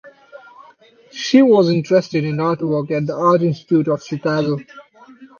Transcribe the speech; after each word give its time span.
She 1.11 1.43
was 1.43 1.69
interested 1.69 2.23
in 2.23 2.39
art 2.39 2.63
work 2.63 2.89
at 2.89 3.05
the 3.05 3.13
Art 3.15 3.43
Institute 3.43 3.87
of 3.87 4.03
Chicago. 4.03 4.57